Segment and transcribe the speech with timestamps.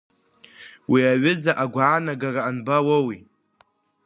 [0.91, 3.19] Уи аҩыза агәаанагара анбауоуи…